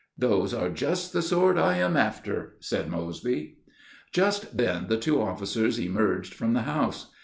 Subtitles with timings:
[0.17, 3.59] "Those are just the sort I am after," said Mosby.
[4.11, 7.11] Just then the two officers emerged from the house.